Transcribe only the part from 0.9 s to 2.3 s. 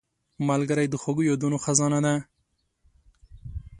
خوږو یادونو خزانه ده